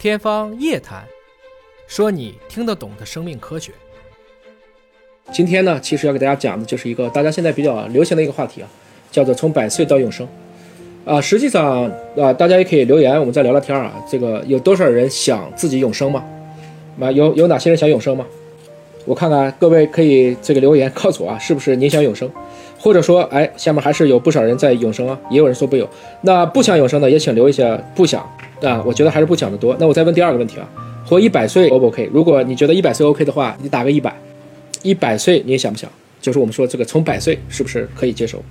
[0.00, 1.02] 天方夜谭，
[1.86, 3.70] 说你听得懂的生命科学。
[5.30, 8.68] 今天呢，其实要给大家讲的就是一个大家现在比较流行的一个话题啊，
[9.10, 10.26] 叫做从百岁到永生。
[11.04, 11.84] 啊，实际上
[12.16, 13.92] 啊，大家也可以留言，我们再聊聊天啊。
[14.10, 16.24] 这个有多少人想自己永生吗？
[16.98, 18.24] 啊，有有哪些人想永生吗？
[19.04, 22.26] 我看看各位可以这个留言告诉我啊，是不是您想永生？
[22.78, 25.86] 或者说，哎，下面还是有不少人在永生啊，也有人说不有。
[26.22, 28.26] 那不想永生的也请留一下不想
[28.62, 29.76] 啊，我觉得还是不讲的多。
[29.78, 30.68] 那我再问第二个问题啊，
[31.06, 32.10] 活一百岁 O 不 OK？
[32.12, 34.14] 如果你觉得一百岁 OK 的话，你打个一百。
[34.82, 35.90] 一百岁你也想不想？
[36.22, 38.42] 就是我们说这个从百岁是不是可以接受？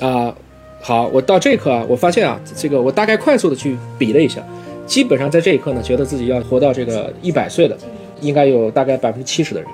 [0.00, 0.34] 啊，
[0.80, 4.40] 好，我到这一刻啊，我发现啊，这个我大概快速的去比了一下，
[4.86, 7.76] 基本上在这一刻呢，觉得自己要活到这个一百岁的，
[8.20, 9.68] 应该有大概百分之七十的人。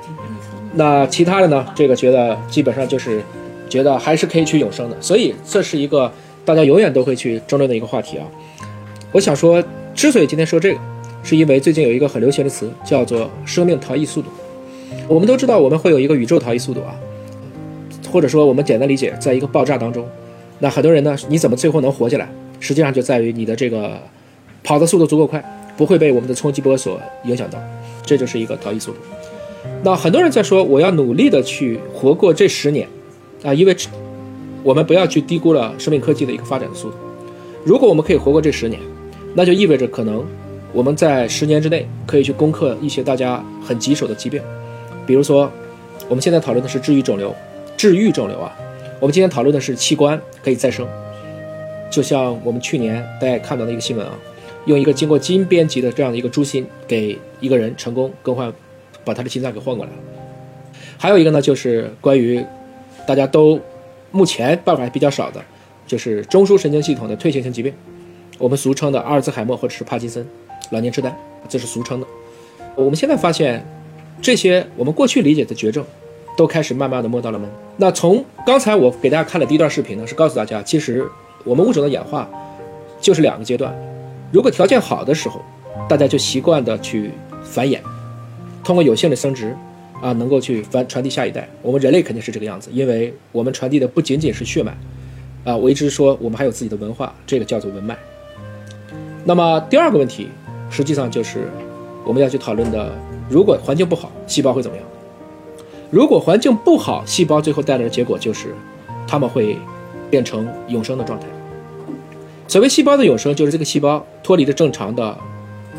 [0.74, 3.22] 那其他的呢，这个觉得基本上就是
[3.68, 4.96] 觉得还是可以去永生的。
[5.00, 6.10] 所以这是一个
[6.44, 8.26] 大家永远都会去争论的一个话题啊。
[9.12, 9.62] 我想说，
[9.94, 10.80] 之所以今天说这个，
[11.22, 14.28] 是因为最近有一个很流行的词叫做生命逃逸速度。
[15.06, 16.94] 我们都知道，我们会有一个宇宙逃逸速度啊，
[18.12, 20.06] 或者说我们简单理解，在一个爆炸当中，
[20.58, 22.28] 那很多人呢，你怎么最后能活下来？
[22.60, 23.98] 实际上就在于你的这个
[24.62, 25.42] 跑的速度足够快，
[25.76, 27.58] 不会被我们的冲击波所影响到，
[28.04, 28.98] 这就是一个逃逸速度。
[29.82, 32.86] 那很多人在说，我要努力的去活过这十年
[33.42, 33.74] 啊，因为
[34.62, 36.96] 我们不要去低估了生命科技的一个发展的速度。
[37.64, 38.80] 如果我们可以活过这十年，
[39.34, 40.24] 那就意味着可能
[40.72, 44.42] 我们在十年之内可以去攻克一些大家很棘手的疾病。
[45.06, 45.50] 比如说，
[46.08, 47.34] 我们现在讨论的是治愈肿瘤，
[47.76, 48.54] 治愈肿瘤啊。
[49.00, 50.86] 我们今天讨论的是器官可以再生，
[51.90, 54.12] 就像我们去年大家看到的一个新闻啊，
[54.66, 58.52] 用一个经过基因编辑的这样的一个猪心，给一个人成功更换，
[59.04, 59.98] 把他的心脏给换过来了。
[60.98, 62.44] 还有一个呢，就是关于
[63.06, 63.58] 大家都
[64.10, 65.40] 目前办法还比较少的，
[65.86, 67.72] 就是中枢神经系统的退行性疾病，
[68.38, 70.26] 我们俗称的阿尔兹海默或者是帕金森、
[70.70, 71.14] 老年痴呆，
[71.48, 72.06] 这是俗称的。
[72.74, 73.64] 我们现在发现。
[74.20, 75.84] 这些我们过去理解的绝症，
[76.36, 77.48] 都开始慢慢的摸到了门。
[77.76, 81.06] 那从刚才我给大家看的第一段视频呢，是告诉大家，其实
[81.44, 82.28] 我们物种的演化
[83.00, 83.72] 就是两个阶段。
[84.32, 85.40] 如果条件好的时候，
[85.88, 87.12] 大家就习惯的去
[87.44, 87.78] 繁衍，
[88.64, 89.56] 通过有限的生殖
[90.02, 91.48] 啊，能够去繁传递下一代。
[91.62, 94.76] 我们人类肯定是这个样子，因为我们传递的不仅仅是血脉
[95.44, 97.96] 啊，我一直说我们还有自己的文化，这个叫做文脉。
[99.28, 100.26] 那么第二个问题，
[100.70, 101.50] 实际上就是
[102.02, 102.90] 我们要去讨论的。
[103.28, 104.86] 如果环境不好，细胞会怎么样？
[105.90, 108.54] 如果环境不好，细胞最后带来的结果就是，
[109.06, 109.58] 它们会
[110.08, 111.26] 变成永生的状态。
[112.46, 115.14] 所谓细胞的永生，就是这个细胞脱离了正常的、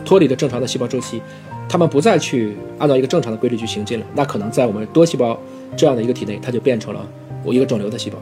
[0.05, 1.19] 脱离了正常的细胞周期，
[1.67, 4.05] 它们不再去按照一个正常的规律去行进了。
[4.13, 5.35] 那可能在我们多细胞
[5.75, 7.03] 这样的一个体内，它就变成了
[7.43, 8.17] 我一个肿瘤的细胞。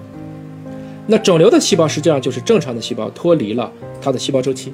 [1.06, 3.70] 那肿瘤的细胞实际上就是正常的细胞脱离了
[4.02, 4.72] 它的细胞周期。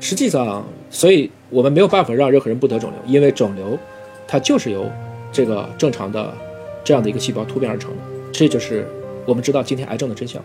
[0.00, 3.78] 实际上，所以我们没有办法让任何人不得肿瘤，因为肿瘤，
[4.26, 4.90] 它就是由
[5.32, 6.32] 这个正常的
[6.84, 7.96] 这样的一个细胞突变而成的。
[8.32, 8.86] 这就是
[9.24, 10.42] 我们知道今天癌症的真相。